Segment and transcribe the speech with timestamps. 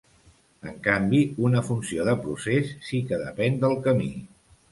[0.69, 1.19] En canvi,
[1.49, 4.09] una funció de procés sí que depèn del camí.